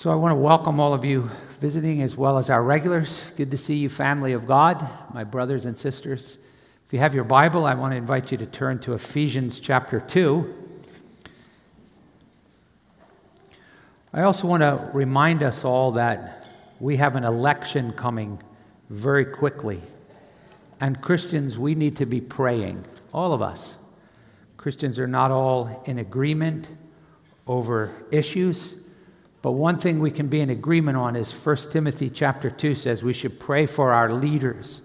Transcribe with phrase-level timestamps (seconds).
[0.00, 1.30] So I want to welcome all of you
[1.60, 3.22] visiting as well as our regulars.
[3.36, 6.38] Good to see you, family of God, my brothers and sisters.
[6.86, 10.00] If you have your Bible, I want to invite you to turn to Ephesians chapter
[10.00, 10.54] 2.
[14.14, 18.42] I also want to remind us all that we have an election coming
[18.88, 19.82] very quickly.
[20.80, 23.76] And Christians, we need to be praying, all of us.
[24.56, 26.68] Christians are not all in agreement
[27.46, 28.79] over issues.
[29.42, 33.02] But one thing we can be in agreement on is 1 Timothy chapter 2 says
[33.02, 34.82] we should pray for our leaders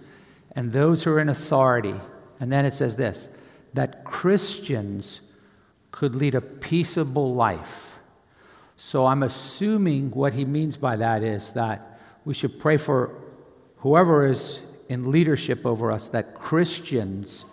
[0.56, 1.96] and those who are in authority.
[2.40, 3.30] And then it says this
[3.74, 5.20] that Christians
[5.92, 8.00] could lead a peaceable life.
[8.78, 13.22] So I'm assuming what he means by that is that we should pray for
[13.78, 17.46] whoever is in leadership over us, that Christians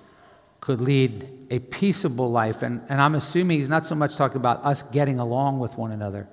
[0.61, 2.63] could lead a peaceable life.
[2.63, 5.91] And, and I'm assuming he's not so much talking about us getting along with one
[5.91, 6.29] another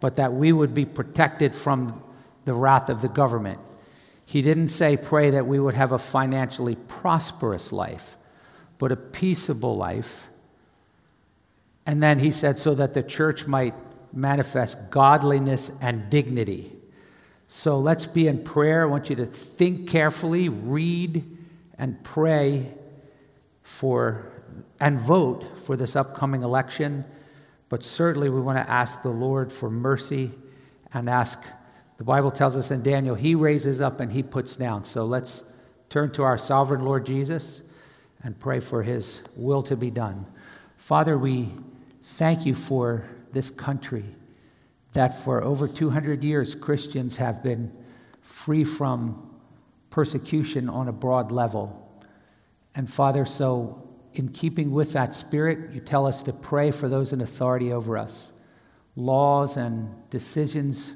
[0.00, 2.02] but that we would be protected from
[2.44, 3.60] the wrath of the government.
[4.24, 8.16] He didn't say, pray that we would have a financially prosperous life,
[8.78, 10.26] but a peaceable life.
[11.84, 13.74] And then he said, so that the church might
[14.12, 16.72] manifest godliness and dignity.
[17.48, 18.82] So let's be in prayer.
[18.82, 21.24] I want you to think carefully, read,
[21.78, 22.72] and pray
[23.62, 24.26] for
[24.80, 27.04] and vote for this upcoming election.
[27.70, 30.32] But certainly we want to ask the Lord for mercy
[30.92, 31.42] and ask,
[31.96, 34.84] the Bible tells us in Daniel, He raises up and He puts down.
[34.84, 35.44] So let's
[35.88, 37.62] turn to our sovereign Lord Jesus
[38.22, 40.26] and pray for His will to be done.
[40.76, 41.48] Father, we
[42.02, 44.04] thank you for this country
[44.92, 47.72] that for over 200 years Christians have been
[48.20, 49.30] free from
[49.90, 51.88] persecution on a broad level.
[52.74, 57.12] And Father, so in keeping with that spirit, you tell us to pray for those
[57.12, 58.32] in authority over us.
[58.96, 60.94] Laws and decisions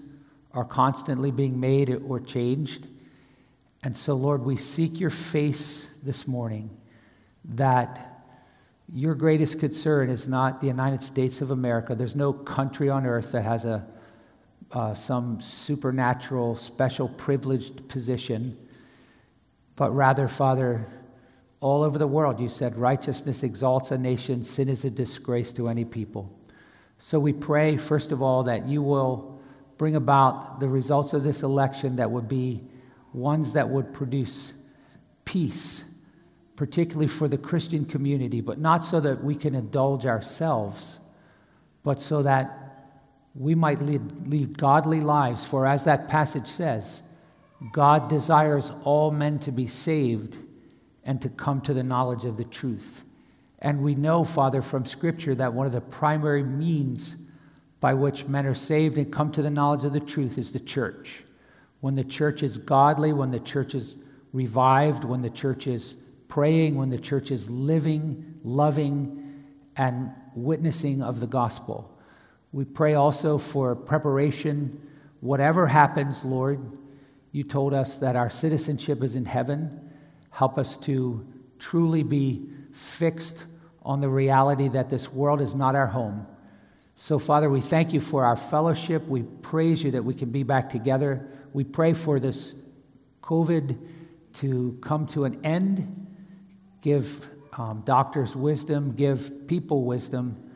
[0.53, 2.89] are constantly being made or changed.
[3.83, 6.71] And so, Lord, we seek your face this morning
[7.45, 8.23] that
[8.93, 11.95] your greatest concern is not the United States of America.
[11.95, 13.87] There's no country on earth that has a,
[14.73, 18.57] uh, some supernatural, special, privileged position.
[19.77, 20.87] But rather, Father,
[21.65, 25.67] all over the world, you said righteousness exalts a nation, sin is a disgrace to
[25.67, 26.31] any people.
[26.99, 29.41] So we pray, first of all, that you will
[29.79, 32.61] bring about the results of this election that would be
[33.15, 34.53] ones that would produce
[35.25, 35.87] peace,
[36.55, 41.01] particularly for the Christian community, but not so that we can indulge ourselves,
[41.83, 42.93] but so that
[43.35, 45.47] we might lead, lead godly lives.
[45.47, 47.03] For as that passage says,
[47.73, 50.37] God desires all men to be saved
[51.05, 53.05] and to come to the knowledge of the truth.
[53.59, 57.17] And we know, Father, from Scripture that one of the primary means
[57.81, 60.61] by which men are saved and come to the knowledge of the truth is the
[60.61, 61.23] church.
[61.81, 63.99] When the church is godly, when the church is
[64.33, 65.97] revived, when the church is
[66.29, 69.45] praying, when the church is living, loving,
[69.77, 71.97] and witnessing of the gospel.
[72.53, 74.81] We pray also for preparation.
[75.21, 76.61] Whatever happens, Lord,
[77.33, 79.84] you told us that our citizenship is in heaven.
[80.35, 81.25] Help us to
[81.61, 83.45] truly be fixed
[83.83, 86.27] on the reality that this world is not our home.
[86.97, 89.07] So, Father, we thank you for our fellowship.
[89.07, 91.25] We praise you that we can be back together.
[91.53, 92.57] We pray for this
[93.23, 93.79] COVID
[94.35, 96.09] to come to an end.
[96.81, 100.51] Give um, doctors wisdom, give people wisdom.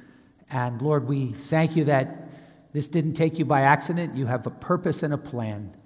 [0.51, 2.29] And Lord, we thank you that
[2.73, 4.17] this didn't take you by accident.
[4.17, 5.77] You have a purpose and a plan.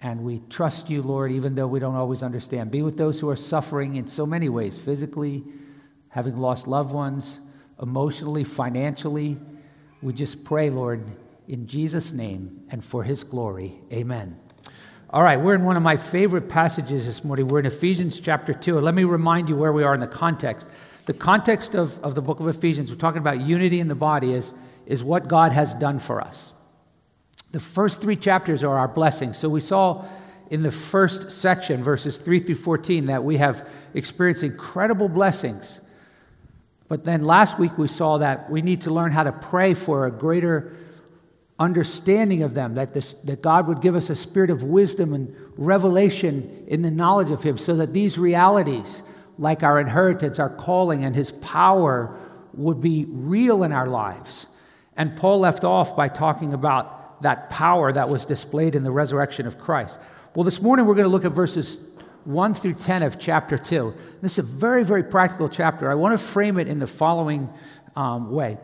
[0.00, 2.70] And we trust you, Lord, even though we don't always understand.
[2.70, 5.44] Be with those who are suffering in so many ways physically,
[6.10, 7.40] having lost loved ones,
[7.82, 9.38] emotionally, financially.
[10.00, 11.04] We just pray, Lord,
[11.48, 13.74] in Jesus' name and for his glory.
[13.92, 14.38] Amen.
[15.10, 17.48] All right, we're in one of my favorite passages this morning.
[17.48, 18.76] We're in Ephesians chapter 2.
[18.76, 20.68] And let me remind you where we are in the context.
[21.06, 24.34] The context of, of the book of Ephesians, we're talking about unity in the body,
[24.34, 24.52] is,
[24.84, 26.52] is what God has done for us.
[27.52, 29.38] The first three chapters are our blessings.
[29.38, 30.04] So we saw
[30.50, 35.80] in the first section, verses 3 through 14, that we have experienced incredible blessings.
[36.88, 40.06] But then last week we saw that we need to learn how to pray for
[40.06, 40.74] a greater
[41.58, 45.34] understanding of them, that, this, that God would give us a spirit of wisdom and
[45.56, 49.02] revelation in the knowledge of Him, so that these realities,
[49.38, 52.16] like our inheritance, our calling, and His power,
[52.54, 54.46] would be real in our lives.
[54.96, 59.46] And Paul left off by talking about that power that was displayed in the resurrection
[59.46, 59.98] of Christ.
[60.34, 61.80] Well, this morning we're going to look at verses
[62.24, 63.94] 1 through 10 of chapter 2.
[64.20, 65.90] This is a very, very practical chapter.
[65.90, 67.48] I want to frame it in the following
[67.96, 68.58] um, way.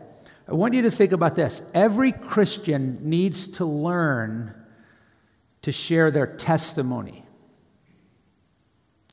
[0.47, 1.61] I want you to think about this.
[1.73, 4.53] Every Christian needs to learn
[5.63, 7.25] to share their testimony.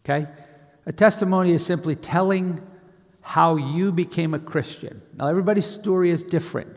[0.05, 0.29] Okay?
[0.85, 2.61] A testimony is simply telling
[3.23, 5.01] how you became a Christian.
[5.15, 6.77] Now, everybody's story is different,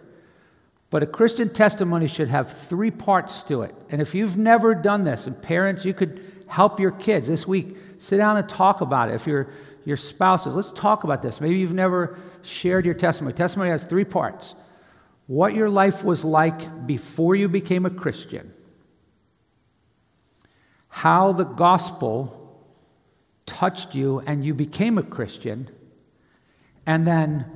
[0.95, 3.75] but a Christian testimony should have three parts to it.
[3.89, 7.75] And if you've never done this, and parents, you could help your kids this week,
[7.97, 9.15] sit down and talk about it.
[9.15, 9.49] If your
[9.83, 11.41] your spouses, let's talk about this.
[11.41, 13.33] Maybe you've never shared your testimony.
[13.33, 14.55] Testimony has three parts
[15.27, 18.53] what your life was like before you became a Christian,
[20.87, 22.63] how the gospel
[23.45, 25.69] touched you and you became a Christian,
[26.85, 27.51] and then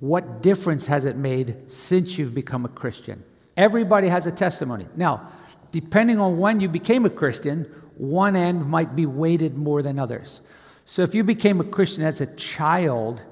[0.00, 3.24] what difference has it made since you've become a Christian?
[3.56, 4.86] Everybody has a testimony.
[4.96, 5.28] Now,
[5.72, 7.64] depending on when you became a Christian,
[7.96, 10.42] one end might be weighted more than others.
[10.84, 13.22] So if you became a Christian as a child,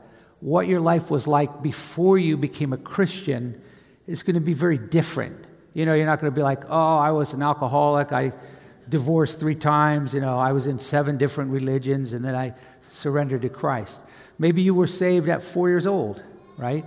[0.40, 3.60] what your life was like before you became a Christian
[4.06, 5.44] is going to be very different.
[5.74, 8.12] You know, you're not going to be like, oh, I was an alcoholic.
[8.12, 8.32] I
[8.88, 10.14] divorced three times.
[10.14, 12.54] You know, I was in seven different religions and then I
[12.90, 14.02] surrendered to Christ.
[14.38, 16.22] Maybe you were saved at four years old,
[16.56, 16.84] right?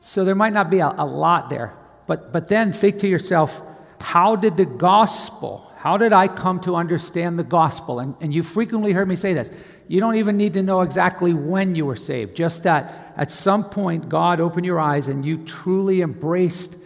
[0.00, 1.72] So there might not be a, a lot there.
[2.06, 3.60] But, but then think to yourself,
[4.00, 7.98] how did the gospel, how did I come to understand the gospel?
[8.00, 9.50] And, and you frequently heard me say this.
[9.88, 13.64] You don't even need to know exactly when you were saved, just that at some
[13.64, 16.76] point God opened your eyes and you truly embraced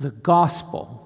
[0.00, 1.00] the gospel.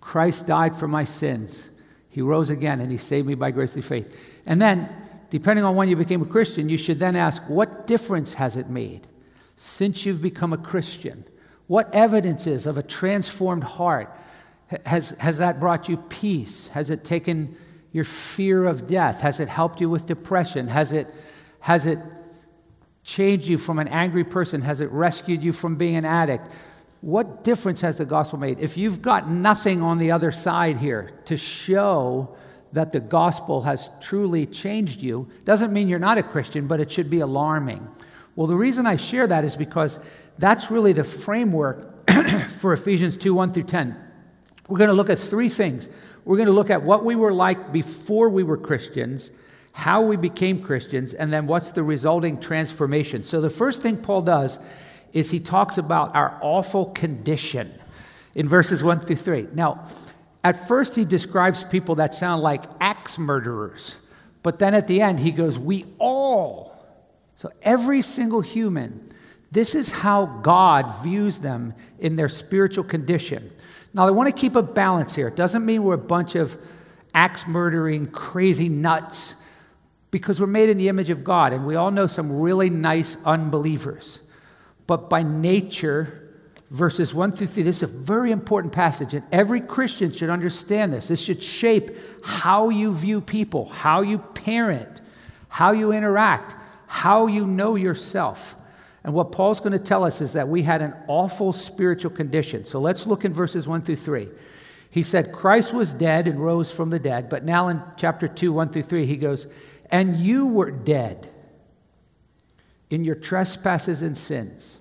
[0.00, 1.68] Christ died for my sins.
[2.10, 4.14] He rose again and he saved me by grace through faith.
[4.46, 4.88] And then,
[5.30, 8.68] depending on when you became a Christian, you should then ask, what difference has it
[8.68, 9.06] made
[9.56, 11.24] since you've become a Christian?
[11.66, 14.14] What evidences of a transformed heart
[14.84, 16.68] has, has that brought you peace?
[16.68, 17.56] Has it taken
[17.92, 19.20] your fear of death?
[19.20, 20.68] Has it helped you with depression?
[20.68, 21.08] Has it,
[21.60, 21.98] has it
[23.02, 24.60] changed you from an angry person?
[24.60, 26.48] Has it rescued you from being an addict?
[27.00, 28.58] What difference has the gospel made?
[28.58, 32.36] If you've got nothing on the other side here to show
[32.72, 36.90] that the gospel has truly changed you, doesn't mean you're not a Christian, but it
[36.90, 37.86] should be alarming.
[38.36, 39.98] Well, the reason I share that is because
[40.38, 42.08] that's really the framework
[42.60, 43.96] for Ephesians 2 1 through 10.
[44.68, 45.88] We're going to look at three things.
[46.24, 49.30] We're going to look at what we were like before we were Christians,
[49.72, 53.24] how we became Christians, and then what's the resulting transformation.
[53.24, 54.58] So, the first thing Paul does
[55.12, 57.72] is he talks about our awful condition
[58.34, 59.48] in verses 1 through 3.
[59.54, 59.86] Now,
[60.44, 63.96] at first, he describes people that sound like axe murderers,
[64.42, 66.75] but then at the end, he goes, We all,
[67.36, 69.08] so every single human,
[69.52, 73.52] this is how God views them in their spiritual condition.
[73.94, 75.28] Now, I want to keep a balance here.
[75.28, 76.58] It doesn't mean we're a bunch of
[77.14, 79.36] axe murdering, crazy nuts,
[80.10, 83.16] because we're made in the image of God, and we all know some really nice
[83.24, 84.20] unbelievers
[84.86, 86.30] but by nature,
[86.70, 87.62] verses 1 through 3.
[87.62, 91.08] This is a very important passage, and every Christian should understand this.
[91.08, 91.90] This should shape
[92.24, 95.00] how you view people, how you parent,
[95.48, 96.54] how you interact,
[96.86, 98.56] how you know yourself.
[99.04, 102.64] And what Paul's going to tell us is that we had an awful spiritual condition.
[102.64, 104.28] So let's look in verses 1 through 3.
[104.90, 107.28] He said, Christ was dead and rose from the dead.
[107.28, 109.46] But now in chapter 2, 1 through 3, he goes,
[109.90, 111.30] And you were dead
[112.90, 114.78] in your trespasses and sins,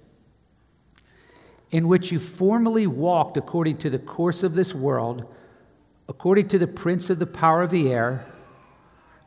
[1.72, 5.26] in which you formerly walked according to the course of this world,
[6.08, 8.26] according to the prince of the power of the air,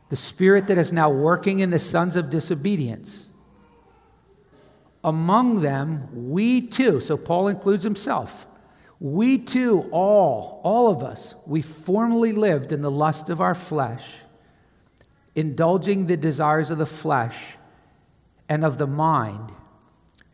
[0.09, 3.27] the spirit that is now working in the sons of disobedience.
[5.03, 8.45] Among them, we too, so Paul includes himself,
[8.99, 14.05] we too, all, all of us, we formerly lived in the lust of our flesh,
[15.35, 17.55] indulging the desires of the flesh
[18.49, 19.53] and of the mind,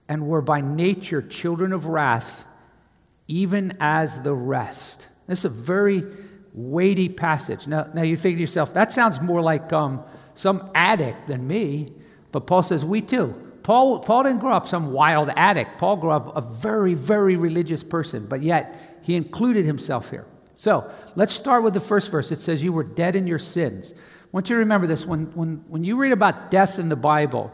[0.09, 2.45] and were by nature children of wrath,
[3.27, 5.09] even as the rest.
[5.27, 6.03] This is a very
[6.55, 7.67] weighty passage.
[7.67, 10.01] Now, now you think to yourself, that sounds more like um,
[10.33, 11.91] some addict than me.
[12.31, 13.35] But Paul says, we too.
[13.61, 15.77] Paul, Paul didn't grow up some wild addict.
[15.77, 20.25] Paul grew up a very, very religious person, but yet he included himself here.
[20.55, 22.31] So let's start with the first verse.
[22.31, 23.93] It says, You were dead in your sins.
[23.95, 25.05] I want you to remember this.
[25.05, 27.51] When, when, when you read about death in the Bible,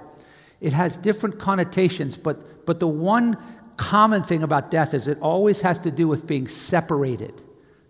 [0.60, 3.38] it has different connotations, but, but the one
[3.78, 7.42] common thing about death is it always has to do with being separated.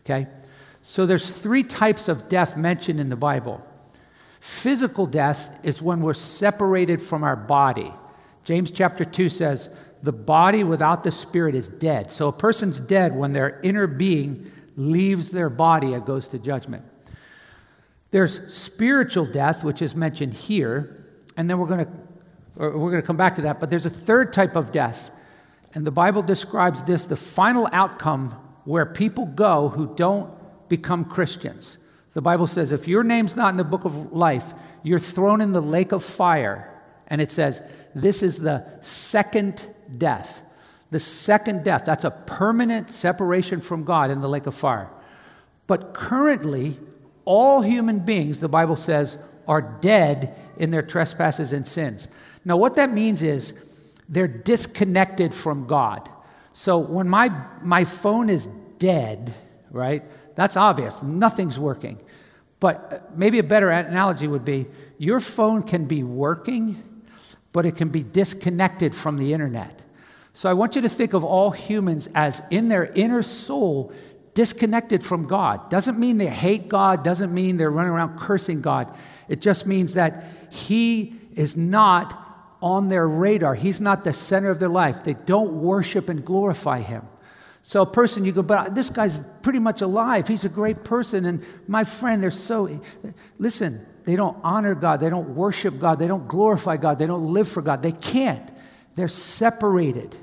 [0.05, 0.27] Okay?
[0.81, 3.65] So there's three types of death mentioned in the Bible.
[4.39, 7.93] Physical death is when we're separated from our body.
[8.43, 9.69] James chapter 2 says,
[10.03, 12.11] the body without the spirit is dead.
[12.11, 16.83] So a person's dead when their inner being leaves their body and goes to judgment.
[18.09, 21.05] There's spiritual death, which is mentioned here,
[21.38, 21.91] and then we're going to
[22.55, 25.09] we're going to come back to that, but there's a third type of death,
[25.73, 28.31] And the Bible describes this the final outcome
[28.65, 30.29] where people go who don't
[30.71, 31.77] become Christians.
[32.13, 35.51] The Bible says if your name's not in the book of life, you're thrown in
[35.51, 36.67] the lake of fire.
[37.07, 37.61] And it says,
[37.93, 39.65] this is the second
[39.97, 40.41] death.
[40.89, 44.89] The second death, that's a permanent separation from God in the lake of fire.
[45.67, 46.77] But currently,
[47.25, 52.07] all human beings, the Bible says, are dead in their trespasses and sins.
[52.45, 53.53] Now, what that means is
[54.07, 56.09] they're disconnected from God.
[56.53, 57.29] So when my,
[57.61, 58.47] my phone is
[58.79, 59.33] dead,
[59.69, 60.03] right,
[60.35, 61.01] that's obvious.
[61.03, 62.00] Nothing's working.
[62.59, 66.81] But uh, maybe a better analogy would be your phone can be working,
[67.51, 69.81] but it can be disconnected from the internet.
[70.33, 73.91] So I want you to think of all humans as in their inner soul
[74.33, 75.69] disconnected from God.
[75.69, 78.95] Doesn't mean they hate God, doesn't mean they're running around cursing God.
[79.27, 82.17] It just means that He is not
[82.61, 83.55] on their radar.
[83.55, 85.03] He's not the center of their life.
[85.03, 87.07] They don't worship and glorify Him.
[87.63, 90.27] So a person you go, but this guy's pretty much alive.
[90.27, 91.25] He's a great person.
[91.25, 92.81] And my friend, they're so,
[93.37, 94.99] listen, they don't honor God.
[94.99, 95.99] They don't worship God.
[95.99, 96.97] They don't glorify God.
[96.97, 97.83] They don't live for God.
[97.83, 98.49] They can't.
[98.95, 100.15] They're separated.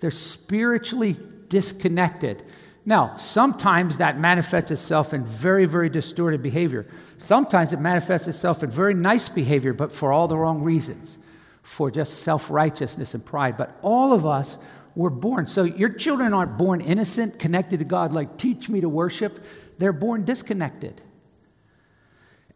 [0.00, 1.16] They're spiritually
[1.48, 2.44] disconnected.
[2.84, 6.86] Now, sometimes that manifests itself in very, very distorted behavior.
[7.18, 11.18] Sometimes it manifests itself in very nice behavior, but for all the wrong reasons,
[11.66, 13.56] for just self righteousness and pride.
[13.56, 14.56] But all of us
[14.94, 15.48] were born.
[15.48, 19.44] So your children aren't born innocent, connected to God, like, teach me to worship.
[19.76, 21.02] They're born disconnected.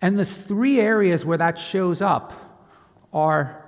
[0.01, 2.33] And the three areas where that shows up
[3.13, 3.67] are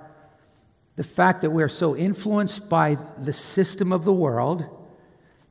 [0.95, 4.63] the fact that we're so influenced by the system of the world,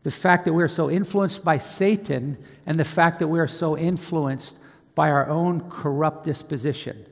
[0.05, 4.59] the fact that we're so influenced by Satan, and the fact that we're so influenced
[4.95, 7.05] by our own corrupt disposition.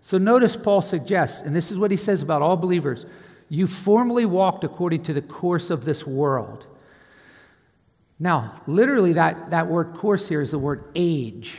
[0.00, 3.06] So notice Paul suggests, and this is what he says about all believers
[3.48, 6.66] you formerly walked according to the course of this world.
[8.18, 11.58] Now, literally, that, that word course here is the word age.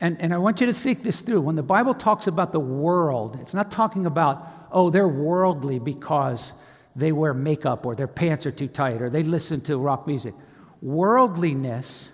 [0.00, 1.40] And, and I want you to think this through.
[1.40, 6.52] When the Bible talks about the world, it's not talking about oh, they're worldly because
[6.94, 10.34] they wear makeup or their pants are too tight or they listen to rock music.
[10.82, 12.12] Worldliness,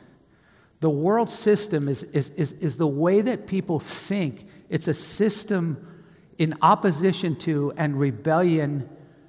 [0.80, 4.46] the world system is, is, is, is the way that people think.
[4.72, 5.86] It's a system
[6.38, 8.88] in opposition to and rebellion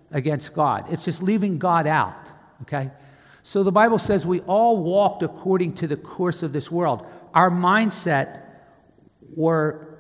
[0.09, 0.85] against God.
[0.89, 2.15] It's just leaving God out,
[2.62, 2.91] okay?
[3.41, 7.05] So the Bible says we all walked according to the course of this world.
[7.33, 8.39] Our mindset
[9.35, 10.00] were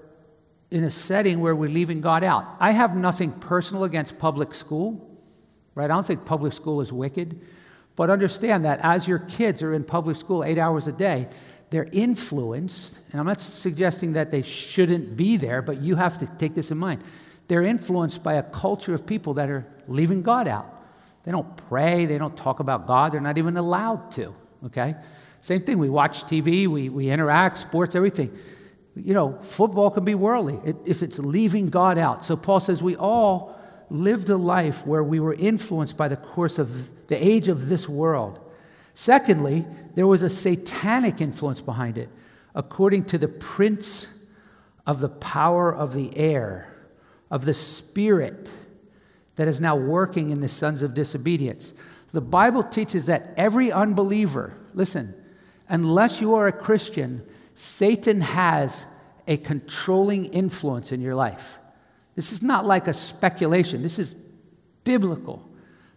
[0.71, 2.45] in a setting where we're leaving God out.
[2.61, 5.19] I have nothing personal against public school,
[5.75, 5.91] right?
[5.91, 7.41] I don't think public school is wicked.
[7.97, 11.27] But understand that as your kids are in public school eight hours a day,
[11.73, 16.27] they're influenced, and I'm not suggesting that they shouldn't be there, but you have to
[16.37, 17.01] take this in mind.
[17.47, 20.67] They're influenced by a culture of people that are leaving God out.
[21.23, 24.35] They don't pray, they don't talk about God, they're not even allowed to,
[24.67, 24.95] okay?
[25.41, 28.37] Same thing, we watch TV, we, we interact, sports, everything
[28.95, 32.23] you know, football can be worldly if it's leaving God out.
[32.23, 36.59] So Paul says we all lived a life where we were influenced by the course
[36.59, 38.39] of the age of this world.
[38.93, 42.09] Secondly, there was a satanic influence behind it,
[42.53, 44.07] according to the prince
[44.85, 46.75] of the power of the air,
[47.31, 48.49] of the spirit
[49.35, 51.73] that is now working in the sons of disobedience.
[52.11, 55.15] The Bible teaches that every unbeliever, listen,
[55.67, 58.85] unless you are a Christian, Satan has
[59.27, 61.57] a controlling influence in your life.
[62.15, 64.13] This is not like a speculation, this is
[64.83, 65.49] biblical.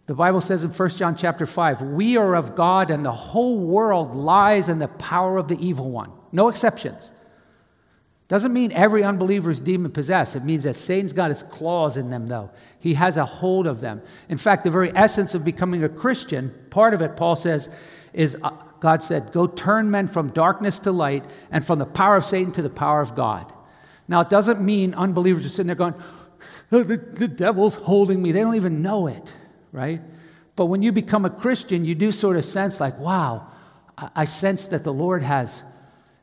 [0.06, 3.58] The Bible says in 1 John chapter 5, we are of God and the whole
[3.58, 6.12] world lies in the power of the evil one.
[6.30, 7.10] No exceptions.
[8.28, 10.34] Doesn't mean every unbeliever is demon possessed.
[10.34, 12.50] It means that Satan's got his claws in them, though.
[12.80, 14.02] He has a hold of them.
[14.28, 17.68] In fact, the very essence of becoming a Christian, part of it, Paul says,
[18.12, 22.16] is uh, God said, Go turn men from darkness to light and from the power
[22.16, 23.52] of Satan to the power of God.
[24.08, 25.94] Now, it doesn't mean unbelievers are sitting there going,
[26.70, 28.32] the, the devil's holding me.
[28.32, 29.32] They don't even know it,
[29.72, 30.00] right?
[30.56, 33.48] But when you become a Christian, you do sort of sense like, wow,
[34.14, 35.62] I, sense that the Lord has,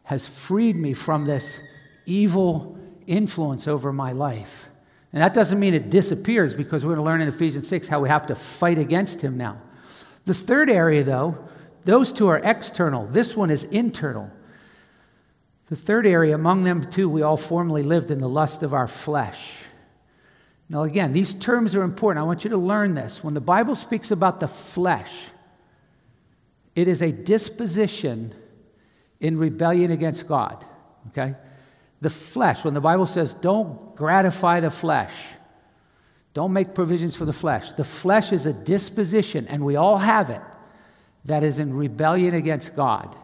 [0.04, 1.60] has freed me from this
[2.06, 4.68] evil influence over my life.
[5.12, 8.00] And that doesn't mean it disappears because we're going to learn in Ephesians 6 how
[8.00, 9.62] we have to fight against him now.
[10.26, 11.38] The third area, though,
[11.86, 13.06] those two are external.
[13.08, 14.32] This one is internal.
[15.68, 18.88] The third area, among them too, we all formerly lived in the lust of our
[18.88, 19.63] flesh.
[20.70, 22.24] Now, again, these terms are important.
[22.24, 23.24] I want you to learn this.
[23.24, 25.12] When the Bible speaks about the flesh,
[26.76, 28.34] it is a disposition
[29.20, 30.66] in rebellion against God.
[31.10, 31.36] Okay?
[32.02, 35.14] The flesh, when the Bible says don't gratify the flesh,
[36.34, 37.74] Don't make provisions for the flesh.
[37.74, 40.42] The flesh is a disposition, and we all have it,
[41.26, 43.16] that is in rebellion against God.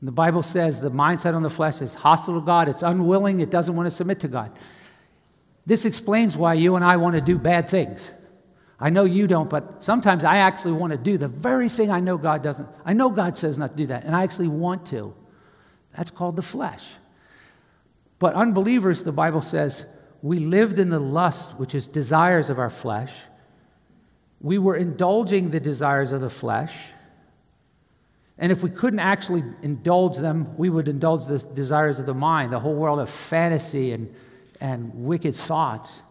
[0.00, 3.40] And the Bible says the mindset on the flesh is hostile to God, it's unwilling,
[3.40, 4.50] it doesn't want to submit to God.
[5.66, 8.12] This explains why you and I want to do bad things.
[8.78, 12.00] I know you don't, but sometimes I actually want to do the very thing I
[12.00, 12.68] know God doesn't.
[12.84, 15.14] I know God says not to do that, and I actually want to.
[15.96, 16.86] That's called the flesh.
[18.18, 19.86] But unbelievers, the Bible says,
[20.22, 23.12] we lived in the lust, which is desires of our flesh.
[24.40, 26.74] We were indulging the desires of the flesh.
[28.36, 32.52] And if we couldn't actually indulge them, we would indulge the desires of the mind,
[32.52, 34.14] the whole world of fantasy and,
[34.60, 36.02] and wicked thoughts.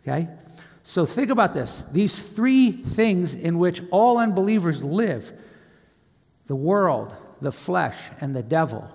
[0.00, 0.28] Okay?
[0.82, 5.32] So think about this these three things in which all unbelievers live
[6.46, 8.88] the world, the flesh, and the devil.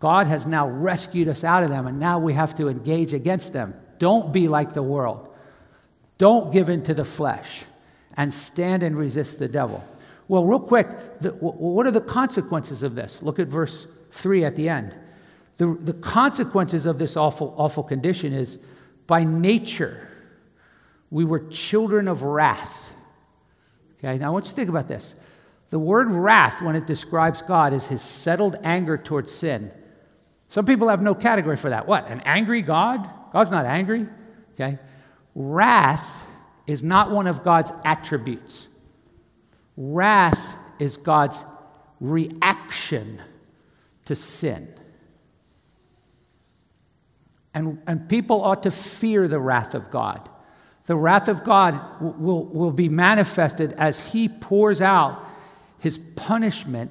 [0.00, 3.52] God has now rescued us out of them, and now we have to engage against
[3.52, 3.74] them.
[3.98, 5.34] Don't be like the world.
[6.18, 7.64] Don't give in to the flesh
[8.16, 9.82] and stand and resist the devil.
[10.28, 10.88] Well, real quick,
[11.20, 13.22] the, what are the consequences of this?
[13.22, 14.94] Look at verse 3 at the end.
[15.56, 18.58] The, the consequences of this awful, awful condition is
[19.06, 20.08] by nature,
[21.10, 22.92] we were children of wrath.
[23.98, 25.14] Okay, now I want you to think about this.
[25.70, 29.70] The word wrath, when it describes God, is his settled anger towards sin.
[30.48, 31.86] Some people have no category for that.
[31.86, 32.08] What?
[32.08, 33.08] An angry God?
[33.32, 34.06] God's not angry.
[34.54, 34.78] Okay?
[35.34, 36.26] Wrath
[36.66, 38.68] is not one of God's attributes.
[39.76, 41.44] Wrath is God's
[42.00, 43.20] reaction
[44.04, 44.72] to sin.
[47.54, 50.28] And, and people ought to fear the wrath of God.
[50.86, 55.24] The wrath of God will, will be manifested as He pours out
[55.78, 56.90] His punishment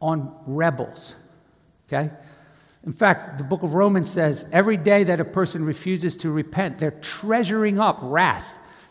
[0.00, 1.16] on rebels.
[1.86, 2.10] Okay?
[2.84, 6.78] In fact, the book of Romans says every day that a person refuses to repent,
[6.78, 8.46] they're treasuring up wrath.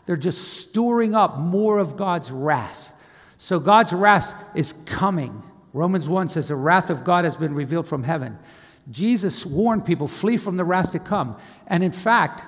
[0.06, 2.92] They're just storing up more of God's wrath.
[3.38, 5.42] So God's wrath is coming.
[5.72, 8.38] Romans 1 says, The wrath of God has been revealed from heaven.
[8.90, 11.36] Jesus warned people, flee from the wrath to come.
[11.66, 12.44] And in fact,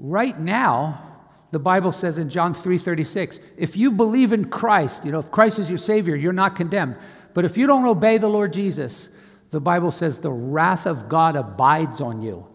[0.00, 1.02] Right now,
[1.50, 5.58] the Bible says in John 3:36, if you believe in Christ, you know, if Christ
[5.58, 6.96] is your savior, you're not condemned.
[7.34, 9.10] But if you don't obey the Lord Jesus,
[9.50, 12.46] the Bible says the wrath of God abides on you.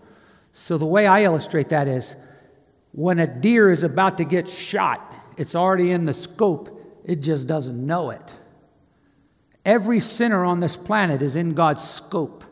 [0.52, 2.16] So the way I illustrate that is
[2.94, 7.46] when a deer is about to get shot, it's already in the scope, it just
[7.46, 8.34] doesn't know it.
[9.66, 12.44] Every sinner on this planet is in God's scope.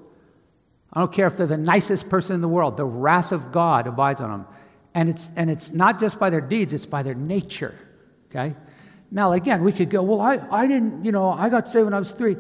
[0.91, 3.87] I don't care if they're the nicest person in the world, the wrath of God
[3.87, 4.47] abides on them.
[4.95, 7.75] And it's, and it's not just by their deeds, it's by their nature.
[8.29, 8.55] Okay?
[9.11, 11.93] Now, again, we could go, well, I, I didn't, you know, I got saved when
[11.93, 12.35] I was three.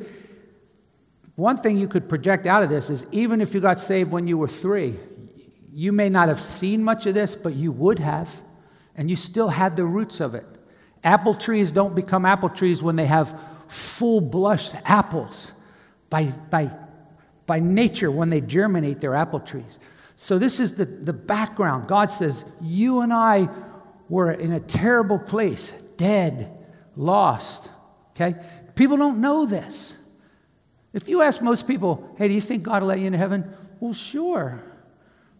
[1.35, 4.27] One thing you could project out of this is even if you got saved when
[4.27, 4.99] you were three,
[5.71, 8.41] you may not have seen much of this, but you would have,
[8.95, 10.45] and you still had the roots of it.
[11.03, 13.39] Apple trees don't become apple trees when they have
[13.73, 15.51] full blushed apples.
[16.09, 16.71] By, by,
[17.45, 19.79] by nature, when they germinate, they're apple trees.
[20.15, 21.87] So, this is the, the background.
[21.87, 23.49] God says, You and I
[24.09, 26.55] were in a terrible place, dead,
[26.95, 27.69] lost.
[28.11, 28.35] Okay?
[28.75, 29.97] People don't know this.
[30.93, 33.51] If you ask most people, Hey, do you think God will let you into heaven?
[33.79, 34.63] Well, sure.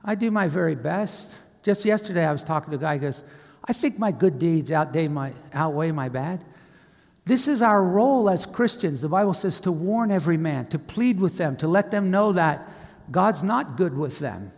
[0.04, 1.38] I do my very best.
[1.62, 3.24] Just yesterday, I was talking to a guy who goes,
[3.64, 6.44] I think my good deeds outweigh my, outweigh my bad.
[7.26, 9.02] This is our role as Christians.
[9.02, 12.34] The Bible says to warn every man, to plead with them, to let them know
[12.34, 12.70] that
[13.12, 14.52] God's not good with them.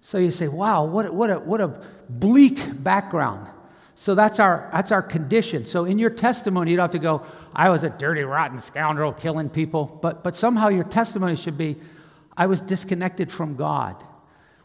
[0.00, 3.48] So you say, wow, what, what, a, what a bleak background.
[3.94, 5.64] So that's our, that's our condition.
[5.64, 7.22] So in your testimony, you don't have to go,
[7.54, 9.98] I was a dirty, rotten scoundrel killing people.
[10.02, 11.76] But, but somehow your testimony should be,
[12.36, 14.02] I was disconnected from God.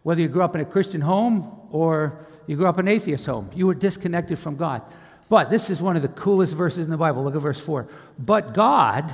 [0.03, 3.25] Whether you grew up in a Christian home or you grew up in an atheist
[3.25, 4.81] home, you were disconnected from God.
[5.29, 7.23] But this is one of the coolest verses in the Bible.
[7.23, 7.87] Look at verse 4.
[8.17, 9.13] But God,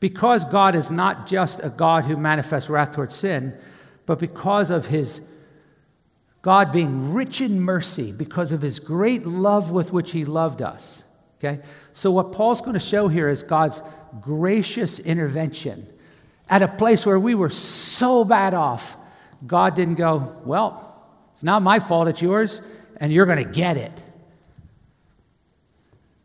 [0.00, 3.56] because God is not just a God who manifests wrath towards sin,
[4.06, 5.20] but because of his
[6.42, 11.02] God being rich in mercy, because of his great love with which he loved us.
[11.38, 11.62] Okay?
[11.92, 13.80] So, what Paul's going to show here is God's
[14.20, 15.86] gracious intervention.
[16.50, 18.96] At a place where we were so bad off,
[19.46, 22.60] God didn't go, Well, it's not my fault, it's yours,
[22.98, 23.92] and you're going to get it.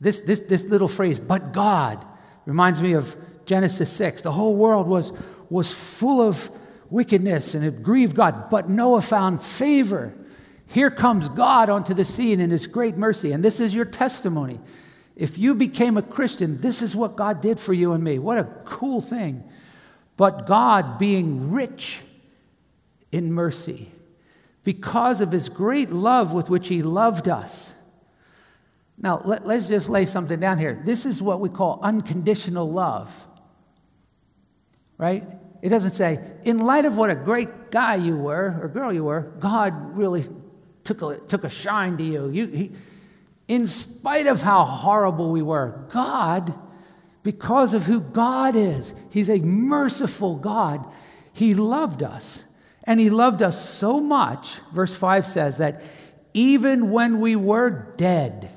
[0.01, 2.05] This, this, this little phrase, but God,
[2.45, 4.21] reminds me of Genesis 6.
[4.21, 5.12] The whole world was,
[5.49, 6.49] was full of
[6.89, 8.49] wickedness and it grieved God.
[8.49, 10.13] But Noah found favor.
[10.67, 13.31] Here comes God onto the scene in his great mercy.
[13.31, 14.59] And this is your testimony.
[15.15, 18.19] If you became a Christian, this is what God did for you and me.
[18.19, 19.43] What a cool thing.
[20.15, 22.01] But God, being rich
[23.12, 23.89] in mercy,
[24.63, 27.73] because of his great love with which he loved us.
[29.01, 30.81] Now, let, us just lay something down here.
[30.83, 33.27] This is what we call unconditional love,
[34.97, 35.25] right?
[35.62, 39.05] It doesn't say, in light of what a great guy you were or girl you
[39.05, 40.23] were, God really
[40.83, 42.29] took a, took a shine to you.
[42.29, 42.71] you he,
[43.47, 46.53] in spite of how horrible we were, God,
[47.23, 50.85] because of who God is, He's a merciful God,
[51.31, 52.43] He loved us.
[52.83, 55.81] And He loved us so much, verse 5 says, that
[56.33, 58.51] even when we were dead,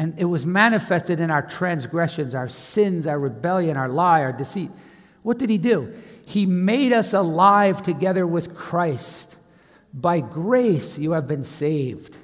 [0.00, 4.70] and it was manifested in our transgressions, our sins, our rebellion, our lie, our deceit.
[5.22, 5.92] What did he do?
[6.24, 9.36] He made us alive together with Christ.
[9.92, 12.16] By grace you have been saved.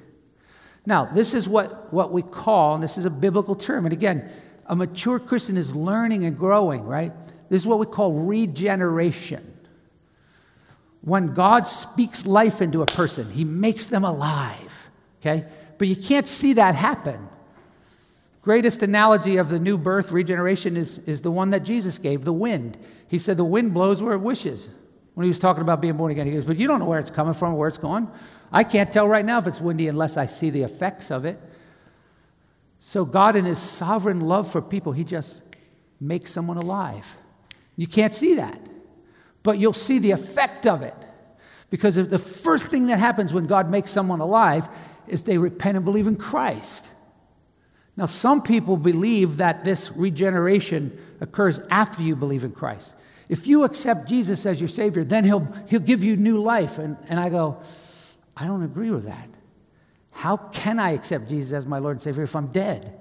[0.87, 4.27] Now, this is what, what we call, and this is a biblical term, and again,
[4.65, 7.13] a mature Christian is learning and growing, right?
[7.47, 9.55] This is what we call regeneration.
[11.01, 14.89] When God speaks life into a person, he makes them alive,
[15.21, 15.47] okay?
[15.77, 17.29] But you can't see that happen
[18.47, 22.31] Greatest analogy of the new birth, regeneration, is, is the one that Jesus gave the
[22.31, 22.77] wind.
[23.09, 24.69] He said, The wind blows where it wishes.
[25.15, 26.97] When he was talking about being born again, he goes, But you don't know where
[26.97, 28.09] it's coming from, where it's going.
[28.49, 31.37] I can't tell right now if it's windy unless I see the effects of it.
[32.79, 35.41] So, God, in his sovereign love for people, he just
[35.99, 37.17] makes someone alive.
[37.75, 38.61] You can't see that,
[39.43, 40.95] but you'll see the effect of it.
[41.69, 44.69] Because the first thing that happens when God makes someone alive
[45.05, 46.87] is they repent and believe in Christ.
[47.97, 52.93] Now, some people believe that this regeneration occurs after you believe in Christ.
[53.27, 56.77] If you accept Jesus as your Savior, then He'll, he'll give you new life.
[56.77, 57.57] And, and I go,
[58.37, 59.29] I don't agree with that.
[60.11, 62.93] How can I accept Jesus as my Lord and Savior if I'm dead?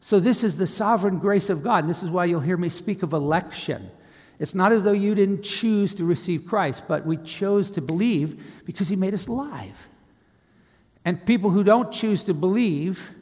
[0.00, 1.84] So, this is the sovereign grace of God.
[1.84, 3.90] And this is why you'll hear me speak of election.
[4.38, 8.44] It's not as though you didn't choose to receive Christ, but we chose to believe
[8.66, 9.88] because He made us alive.
[11.04, 13.12] And people who don't choose to believe,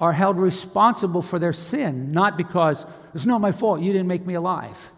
[0.00, 4.26] are held responsible for their sin, not because it's not my fault, you didn't make
[4.26, 4.90] me alive.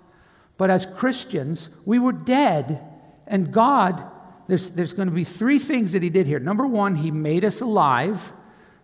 [0.58, 2.80] But as Christians, we were dead,
[3.26, 4.04] and God,
[4.46, 6.38] there's, there's going to be three things that He did here.
[6.38, 8.32] Number one, He made us alive.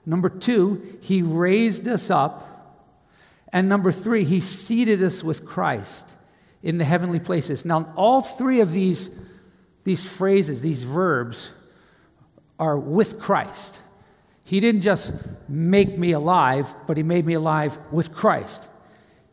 [0.07, 2.53] Number two, He raised us up.
[3.53, 6.15] And number three, He seated us with Christ
[6.63, 7.65] in the heavenly places.
[7.65, 9.11] Now, all three of these,
[9.85, 11.51] these phrases, these verbs,
[12.59, 13.81] are with Christ.
[14.47, 15.13] He didn't just
[15.49, 18.69] make me alive, but He made me alive with Christ.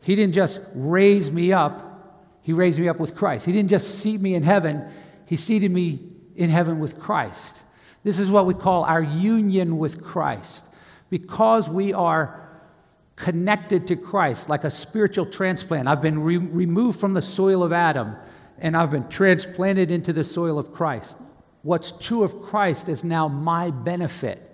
[0.00, 3.46] He didn't just raise me up, He raised me up with Christ.
[3.46, 4.84] He didn't just seat me in heaven,
[5.24, 6.00] He seated me
[6.34, 7.62] in heaven with Christ.
[8.02, 10.66] This is what we call our union with Christ.
[11.10, 12.50] Because we are
[13.14, 15.86] connected to Christ, like a spiritual transplant.
[15.86, 18.16] I've been re- removed from the soil of Adam
[18.58, 21.16] and I've been transplanted into the soil of Christ.
[21.62, 24.53] What's true of Christ is now my benefit.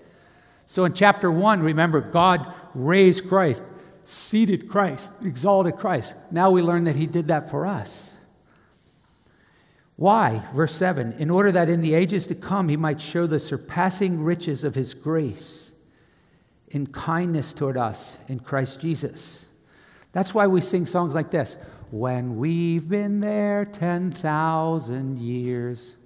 [0.70, 3.64] So in chapter 1, remember, God raised Christ,
[4.04, 6.14] seated Christ, exalted Christ.
[6.30, 8.12] Now we learn that He did that for us.
[9.96, 10.44] Why?
[10.54, 14.22] Verse 7 In order that in the ages to come He might show the surpassing
[14.22, 15.72] riches of His grace
[16.68, 19.48] in kindness toward us in Christ Jesus.
[20.12, 21.56] That's why we sing songs like this
[21.90, 25.96] When we've been there 10,000 years,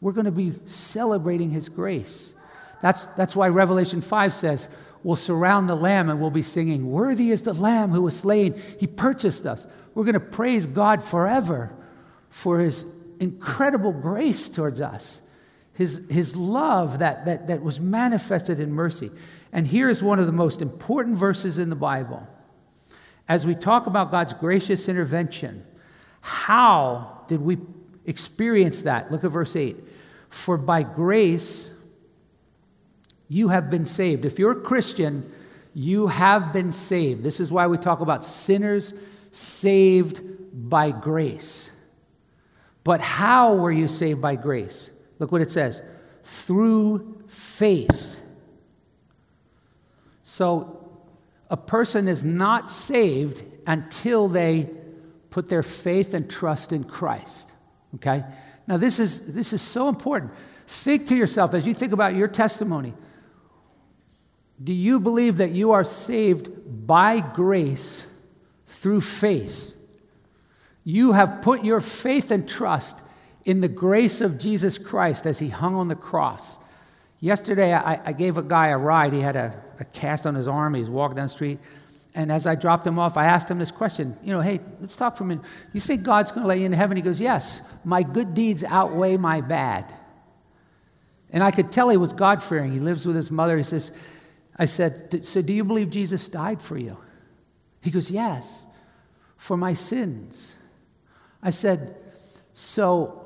[0.00, 2.34] we're going to be celebrating His grace.
[2.80, 4.68] That's, that's why Revelation 5 says,
[5.02, 8.60] We'll surround the Lamb and we'll be singing, Worthy is the Lamb who was slain.
[8.78, 9.66] He purchased us.
[9.94, 11.74] We're going to praise God forever
[12.30, 12.84] for his
[13.20, 15.22] incredible grace towards us,
[15.74, 19.10] his, his love that, that, that was manifested in mercy.
[19.52, 22.26] And here is one of the most important verses in the Bible.
[23.28, 25.64] As we talk about God's gracious intervention,
[26.20, 27.58] how did we
[28.06, 29.10] experience that?
[29.12, 29.76] Look at verse 8.
[30.28, 31.72] For by grace,
[33.28, 34.24] you have been saved.
[34.24, 35.30] If you're a Christian,
[35.74, 37.22] you have been saved.
[37.22, 38.94] This is why we talk about sinners
[39.30, 40.20] saved
[40.52, 41.70] by grace.
[42.84, 44.90] But how were you saved by grace?
[45.18, 45.82] Look what it says
[46.24, 48.20] through faith.
[50.22, 50.90] So
[51.50, 54.70] a person is not saved until they
[55.30, 57.50] put their faith and trust in Christ.
[57.96, 58.24] Okay?
[58.66, 60.32] Now this is this is so important.
[60.66, 62.94] Think to yourself as you think about your testimony.
[64.62, 68.06] Do you believe that you are saved by grace
[68.66, 69.76] through faith?
[70.84, 73.00] You have put your faith and trust
[73.44, 76.58] in the grace of Jesus Christ as he hung on the cross.
[77.20, 79.12] Yesterday, I, I gave a guy a ride.
[79.12, 80.74] He had a, a cast on his arm.
[80.74, 81.58] He was walking down the street.
[82.14, 84.96] And as I dropped him off, I asked him this question You know, hey, let's
[84.96, 85.44] talk for a minute.
[85.72, 86.96] You think God's going to let you in heaven?
[86.96, 89.92] He goes, Yes, my good deeds outweigh my bad.
[91.30, 92.72] And I could tell he was God fearing.
[92.72, 93.56] He lives with his mother.
[93.56, 93.92] He says,
[94.58, 96.96] I said, So do you believe Jesus died for you?
[97.80, 98.66] He goes, Yes,
[99.36, 100.56] for my sins.
[101.42, 101.96] I said,
[102.52, 103.24] So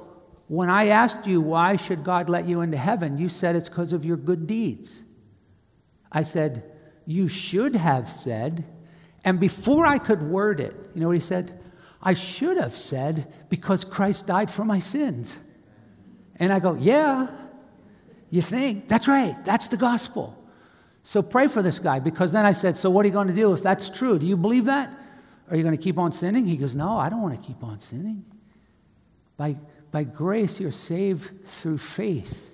[0.49, 3.95] when I asked you, why should God let you into heaven, you said it's because
[3.95, 5.03] of your good deeds.
[6.11, 6.71] I said,
[7.07, 8.67] You should have said,
[9.25, 11.59] and before I could word it, you know what he said?
[12.03, 15.39] I should have said, because Christ died for my sins.
[16.37, 17.29] And I go, Yeah,
[18.29, 18.89] you think?
[18.89, 20.39] That's right, that's the gospel.
[21.03, 23.35] So pray for this guy, because then I said, So what are you going to
[23.35, 24.19] do if that's true?
[24.19, 24.93] Do you believe that?
[25.51, 26.47] Are you going to keep on sinning?
[26.47, 28.25] He goes, No, I don't want to keep on sinning.
[29.37, 29.57] By,
[29.91, 32.51] by grace, you're saved through faith.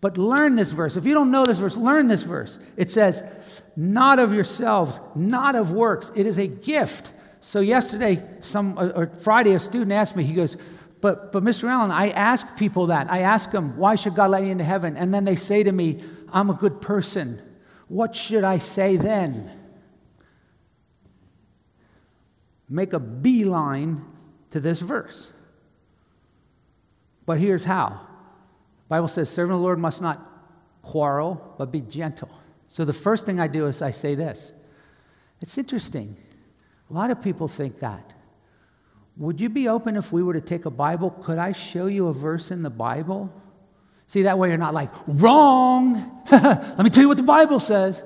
[0.00, 0.96] But learn this verse.
[0.96, 2.58] If you don't know this verse, learn this verse.
[2.76, 3.24] It says,
[3.74, 6.12] Not of yourselves, not of works.
[6.14, 7.08] It is a gift.
[7.40, 10.56] So yesterday, some or Friday, a student asked me, he goes,
[11.02, 11.68] but, but Mr.
[11.68, 13.10] Allen, I ask people that.
[13.10, 14.96] I ask them, why should God let you into heaven?
[14.96, 16.00] And then they say to me,
[16.32, 17.40] I'm a good person.
[17.88, 19.50] What should I say then?
[22.68, 24.04] Make a beeline
[24.50, 25.30] to this verse.
[27.26, 27.88] But here's how.
[27.88, 30.20] The Bible says, servant of the Lord must not
[30.80, 32.30] quarrel, but be gentle.
[32.68, 34.52] So the first thing I do is I say this.
[35.40, 36.16] It's interesting.
[36.88, 38.12] A lot of people think that.
[39.16, 41.10] Would you be open if we were to take a Bible?
[41.10, 43.30] Could I show you a verse in the Bible?
[44.12, 46.22] See, that way you're not like, wrong.
[46.30, 48.04] Let me tell you what the Bible says.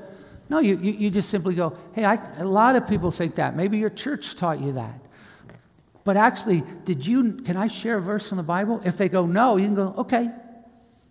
[0.49, 3.57] No, you, you, you just simply go, hey, I, a lot of people think that.
[3.57, 5.01] Maybe your church taught you that.
[6.05, 8.81] But actually, did you, can I share a verse from the Bible?
[8.85, 10.31] If they go, no, you can go, okay,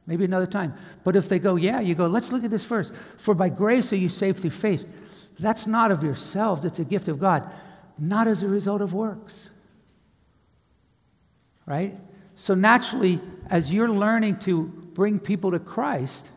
[0.07, 0.73] maybe another time.
[1.03, 2.93] But if they go, yeah, you go, let's look at this verse.
[3.17, 4.87] For by grace are you saved through faith.
[5.37, 7.51] That's not of yourselves, it's a gift of God
[7.97, 9.49] not as a result of works.
[11.65, 11.97] Right?
[12.35, 16.31] So naturally, as you're learning to bring people to Christ,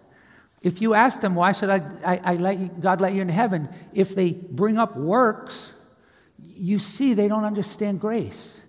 [0.61, 3.29] if you ask them, why should I, I, I let you, God let you in
[3.29, 3.69] heaven?
[3.95, 5.73] If they bring up works,
[6.43, 8.65] you see they don't understand grace.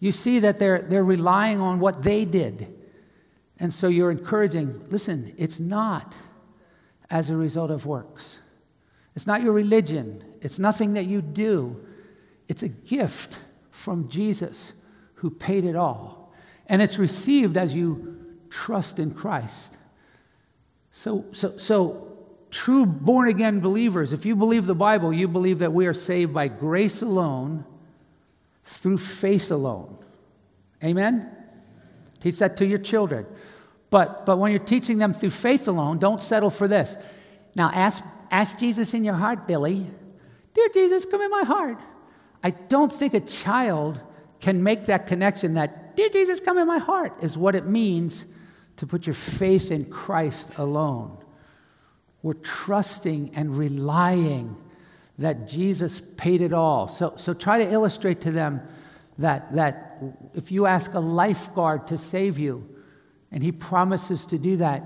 [0.00, 2.74] You see that they're, they're relying on what they did.
[3.58, 6.14] And so you're encouraging, listen, it's not
[7.08, 8.40] as a result of works.
[9.16, 10.24] It's not your religion.
[10.40, 11.84] It's nothing that you do.
[12.48, 13.38] It's a gift
[13.70, 14.74] from Jesus
[15.14, 16.32] who paid it all.
[16.66, 18.17] And it's received as you
[18.50, 19.76] trust in Christ.
[20.90, 22.16] So, so, so
[22.50, 26.34] true born again believers, if you believe the Bible, you believe that we are saved
[26.34, 27.64] by grace alone,
[28.64, 29.96] through faith alone.
[30.84, 31.30] Amen?
[32.20, 33.26] Teach that to your children.
[33.90, 36.96] But, but when you're teaching them through faith alone, don't settle for this.
[37.54, 39.86] Now, ask, ask Jesus in your heart, Billy.
[40.54, 41.78] Dear Jesus, come in my heart.
[42.42, 44.00] I don't think a child
[44.40, 48.26] can make that connection that, Dear Jesus, come in my heart, is what it means
[48.78, 51.16] to put your faith in Christ alone.
[52.22, 54.56] We're trusting and relying
[55.18, 56.88] that Jesus paid it all.
[56.88, 58.60] So, so try to illustrate to them
[59.18, 60.02] that, that
[60.34, 62.68] if you ask a lifeguard to save you
[63.30, 64.84] and he promises to do that,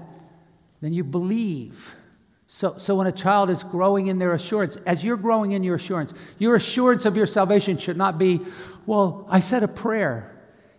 [0.80, 1.94] then you believe
[2.54, 5.76] so, so when a child is growing in their assurance, as you're growing in your
[5.76, 8.42] assurance, your assurance of your salvation should not be,
[8.84, 10.31] well, I said a prayer.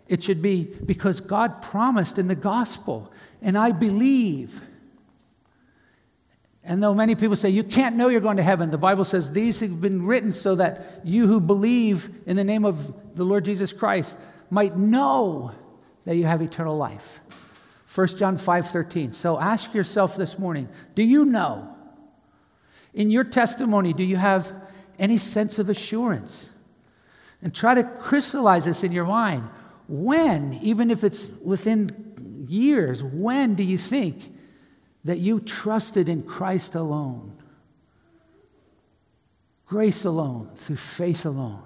[0.07, 3.11] It should be because God promised in the gospel,
[3.41, 4.61] and I believe.
[6.63, 9.31] And though many people say you can't know you're going to heaven, the Bible says
[9.31, 13.45] these have been written so that you who believe in the name of the Lord
[13.45, 14.17] Jesus Christ
[14.49, 15.51] might know
[16.05, 17.19] that you have eternal life.
[17.93, 19.13] 1 John 5:13.
[19.13, 21.75] So ask yourself this morning, do you know
[22.93, 24.53] in your testimony do you have
[24.97, 26.49] any sense of assurance?
[27.41, 29.49] And try to crystallize this in your mind.
[29.87, 34.33] When, even if it's within years, when do you think
[35.03, 37.37] that you trusted in Christ alone?
[39.65, 41.63] Grace alone, through faith alone.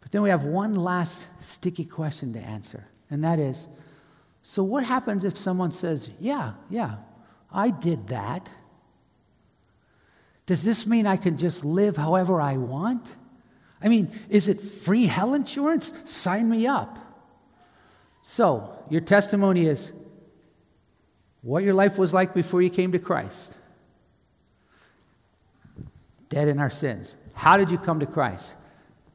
[0.00, 3.68] But then we have one last sticky question to answer, and that is
[4.48, 6.98] so, what happens if someone says, Yeah, yeah,
[7.52, 8.48] I did that?
[10.46, 13.16] Does this mean I can just live however I want?
[13.82, 15.92] I mean, is it free hell insurance?
[16.04, 16.98] Sign me up.
[18.22, 19.92] So, your testimony is
[21.42, 23.56] what your life was like before you came to Christ.
[26.28, 27.16] Dead in our sins.
[27.34, 28.54] How did you come to Christ?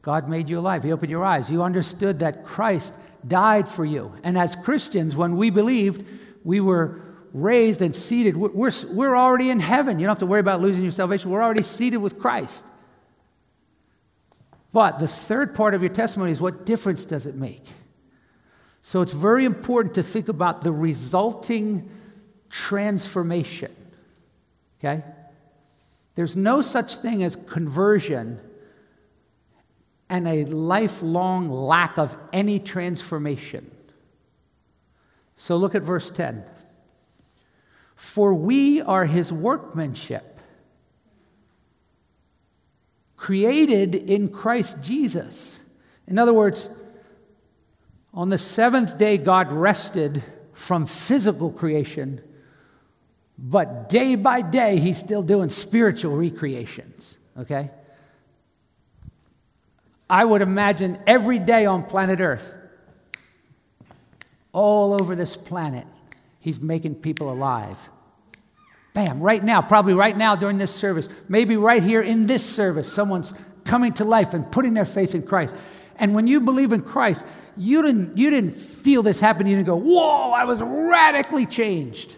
[0.02, 0.84] God made you alive.
[0.84, 1.52] He opened your eyes.
[1.52, 2.96] You understood that Christ
[3.28, 4.14] died for you.
[4.24, 6.06] And as Christians, when we believed,
[6.44, 7.02] we were
[7.34, 8.36] raised and seated.
[8.36, 10.00] We're, we're already in heaven.
[10.00, 11.30] You don't have to worry about losing your salvation.
[11.30, 12.66] We're already seated with Christ.
[14.74, 17.64] But the third part of your testimony is what difference does it make?
[18.82, 21.90] So it's very important to think about the resulting
[22.50, 23.76] transformation.
[24.80, 25.04] Okay?
[26.16, 28.40] There's no such thing as conversion
[30.10, 33.72] and a lifelong lack of any transformation.
[35.38, 36.44] So look at verse 10.
[37.96, 40.31] For we are his workmanship,
[43.22, 45.62] created in Christ Jesus.
[46.08, 46.72] In other words,
[48.16, 52.20] on the seventh day, God rested from physical creation,
[53.38, 57.70] but day by day, He's still doing spiritual recreations, okay?
[60.10, 62.58] I would imagine every day on planet Earth,
[64.52, 65.86] all over this planet,
[66.40, 67.78] He's making people alive.
[68.94, 72.92] Bam, right now, probably right now during this service, maybe right here in this service,
[72.92, 75.56] someone's coming to life and putting their faith in Christ.
[75.96, 77.26] And when you believe in Christ,
[77.56, 79.48] you didn't, you didn't feel this happen.
[79.48, 82.16] You didn't go, whoa, I was radically changed.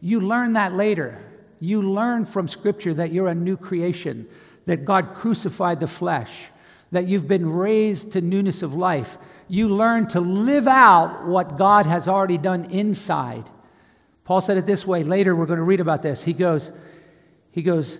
[0.00, 1.18] You learn that later.
[1.60, 4.26] You learn from Scripture that you're a new creation,
[4.64, 6.50] that God crucified the flesh,
[6.90, 9.18] that you've been raised to newness of life.
[9.46, 13.44] You learn to live out what God has already done inside.
[14.30, 15.02] Paul said it this way.
[15.02, 16.22] Later, we're going to read about this.
[16.22, 16.70] He goes,
[17.50, 17.98] he goes,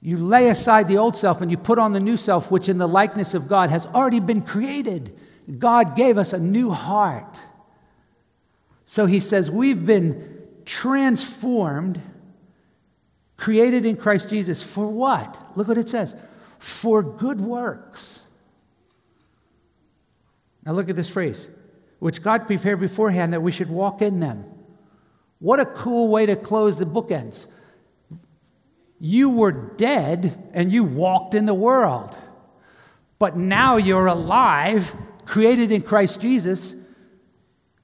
[0.00, 2.78] you lay aside the old self and you put on the new self, which in
[2.78, 5.14] the likeness of God has already been created.
[5.58, 7.36] God gave us a new heart.
[8.86, 12.00] So he says, We've been transformed,
[13.36, 15.38] created in Christ Jesus for what?
[15.56, 16.16] Look what it says
[16.58, 18.24] for good works.
[20.64, 21.48] Now look at this phrase,
[21.98, 24.56] which God prepared beforehand that we should walk in them.
[25.40, 27.46] What a cool way to close the bookends.
[29.00, 32.16] You were dead and you walked in the world.
[33.18, 36.74] But now you're alive, created in Christ Jesus,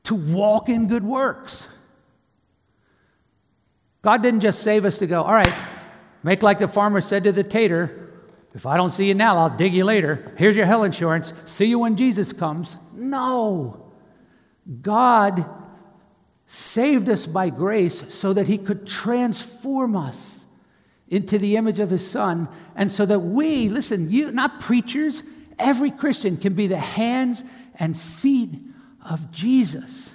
[0.04, 1.66] to walk in good works.
[4.02, 5.54] God didn't just save us to go, all right,
[6.22, 8.02] make like the farmer said to the tater,
[8.54, 10.32] if I don't see you now, I'll dig you later.
[10.38, 11.32] Here's your hell insurance.
[11.44, 12.76] See you when Jesus comes.
[12.94, 13.92] No.
[14.80, 15.44] God
[16.46, 20.46] saved us by grace so that he could transform us
[21.08, 25.24] into the image of his son and so that we listen you not preachers
[25.58, 27.44] every christian can be the hands
[27.78, 28.50] and feet
[29.08, 30.14] of jesus.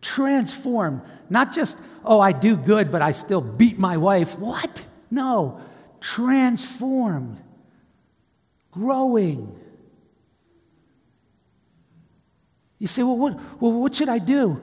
[0.00, 4.38] Transformed not just oh i do good but i still beat my wife.
[4.38, 4.86] What?
[5.10, 5.60] No.
[6.00, 7.40] Transformed.
[8.70, 9.58] Growing.
[12.78, 14.60] You say well what, well, what should i do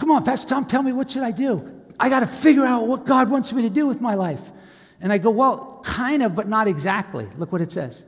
[0.00, 1.78] Come on, Pastor Tom, tell me what should I do?
[2.00, 4.40] I got to figure out what God wants me to do with my life.
[4.98, 7.28] And I go, well, kind of, but not exactly.
[7.36, 8.06] Look what it says.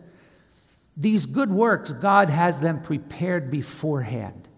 [0.96, 4.48] These good works, God has them prepared beforehand.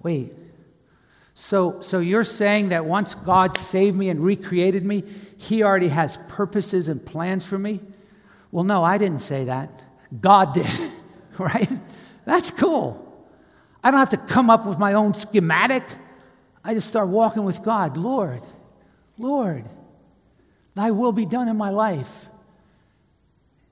[0.00, 0.32] Wait.
[1.34, 5.02] So, so you're saying that once God saved me and recreated me,
[5.36, 7.80] He already has purposes and plans for me?
[8.52, 9.82] Well, no, I didn't say that.
[10.20, 10.70] God did,
[11.38, 11.70] right?
[12.24, 13.07] That's cool.
[13.82, 15.84] I don't have to come up with my own schematic.
[16.64, 17.96] I just start walking with God.
[17.96, 18.42] Lord,
[19.16, 19.64] Lord,
[20.74, 22.28] thy will be done in my life.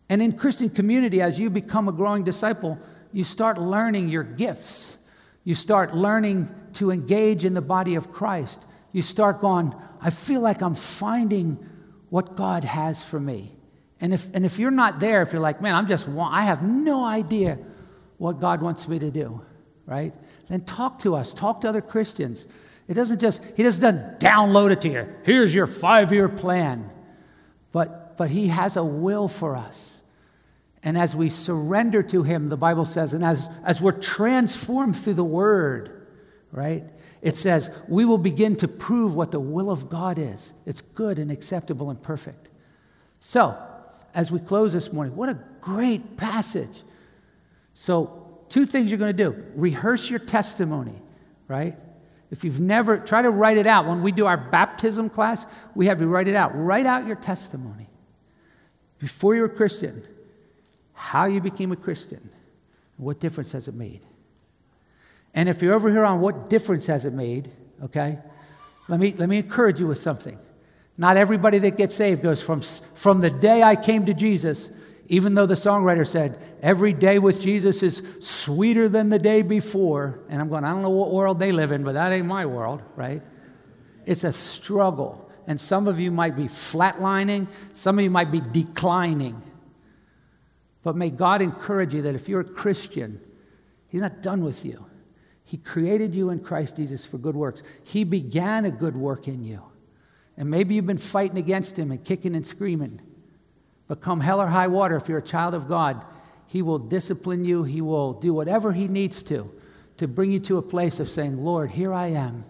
[0.09, 2.79] And in Christian community, as you become a growing disciple,
[3.13, 4.97] you start learning your gifts.
[5.43, 8.65] You start learning to engage in the body of Christ.
[8.93, 11.59] You start going, I feel like I'm finding
[12.11, 13.53] what God has for me.
[14.01, 16.63] And if, and if you're not there, if you're like, man, I'm just, I have
[16.63, 17.59] no idea
[18.19, 19.41] what God wants me to do
[19.87, 20.13] right?
[20.49, 22.47] Then talk to us, talk to other Christians.
[22.89, 25.09] It doesn't just, he doesn't download it to you.
[25.25, 26.91] Here's your five year plan.
[27.73, 30.03] But, but he has a will for us.
[30.83, 35.15] And as we surrender to him, the Bible says, and as, as we're transformed through
[35.15, 36.07] the word,
[36.53, 36.85] right?
[37.23, 40.53] It says, we will begin to prove what the will of God is.
[40.65, 42.49] It's good and acceptable and perfect.
[43.19, 43.59] So,
[44.15, 46.83] as we close this morning, what a great passage.
[47.75, 50.95] So, two things you're going to do rehearse your testimony,
[51.49, 51.77] right?
[52.31, 53.87] If you've never, try to write it out.
[53.87, 56.53] When we do our baptism class, we have you write it out.
[56.55, 57.89] Write out your testimony.
[58.99, 60.03] Before you were a Christian,
[60.93, 62.31] how you became a Christian,
[62.97, 64.01] what difference has it made?
[65.35, 67.51] And if you're over here on what difference has it made,
[67.85, 68.19] okay,
[68.89, 70.39] let me, let me encourage you with something.
[70.99, 74.71] Not everybody that gets saved goes from, from the day I came to Jesus
[75.09, 80.21] even though the songwriter said, every day with Jesus is sweeter than the day before.
[80.29, 82.47] And I'm going, I don't know what world they live in, but that ain't my
[82.47, 83.23] world, right?
[84.05, 85.31] It's a struggle.
[85.47, 89.41] And some of you might be flatlining, some of you might be declining.
[90.83, 93.21] But may God encourage you that if you're a Christian,
[93.89, 94.87] He's not done with you.
[95.45, 97.63] He created you in Christ Jesus for good works.
[97.85, 99.63] He began a good work in you.
[100.37, 103.01] And maybe you've been fighting against him and kicking and screaming.
[103.89, 106.05] But come hell or high water, if you're a child of God,
[106.47, 107.65] he will discipline you.
[107.65, 109.51] He will do whatever he needs to
[109.97, 112.45] to bring you to a place of saying, Lord, here I am,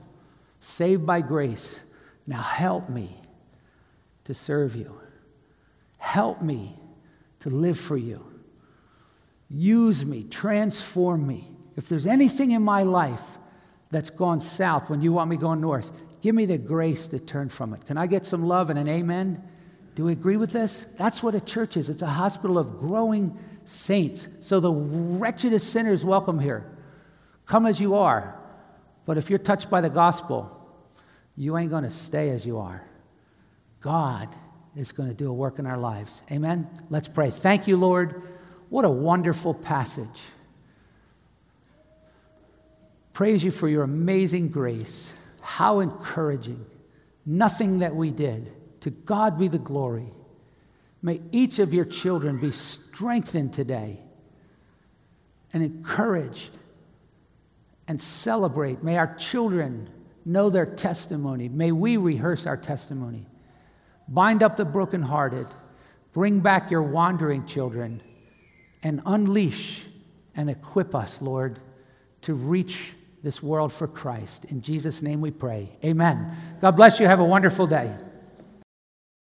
[0.60, 1.78] saved by grace.
[2.26, 3.16] Now help me
[4.24, 5.00] to serve you.
[5.98, 6.76] Help me
[7.40, 8.24] to live for you.
[9.48, 11.48] Use me, transform me.
[11.76, 13.38] If there's anything in my life
[13.90, 17.48] that's gone south when you want me going north, give me the grace to turn
[17.48, 17.86] from it.
[17.86, 19.42] Can I get some love and an amen?
[19.96, 20.84] Do we agree with this?
[20.98, 21.88] That's what a church is.
[21.88, 24.28] It's a hospital of growing saints.
[24.40, 26.70] So the wretchedest sinners welcome here.
[27.46, 28.38] Come as you are.
[29.06, 30.52] But if you're touched by the gospel,
[31.34, 32.84] you ain't going to stay as you are.
[33.80, 34.28] God
[34.76, 36.20] is going to do a work in our lives.
[36.30, 36.68] Amen?
[36.90, 37.30] Let's pray.
[37.30, 38.22] Thank you, Lord.
[38.68, 40.20] What a wonderful passage.
[43.14, 45.14] Praise you for your amazing grace.
[45.40, 46.66] How encouraging.
[47.24, 48.52] Nothing that we did.
[48.86, 50.12] To God be the glory.
[51.02, 53.98] May each of your children be strengthened today
[55.52, 56.56] and encouraged
[57.88, 58.84] and celebrate.
[58.84, 59.90] May our children
[60.24, 61.48] know their testimony.
[61.48, 63.26] May we rehearse our testimony.
[64.06, 65.48] Bind up the brokenhearted.
[66.12, 68.00] Bring back your wandering children
[68.84, 69.84] and unleash
[70.36, 71.58] and equip us, Lord,
[72.22, 72.92] to reach
[73.24, 74.44] this world for Christ.
[74.44, 75.70] In Jesus' name we pray.
[75.84, 76.36] Amen.
[76.60, 77.08] God bless you.
[77.08, 77.92] Have a wonderful day.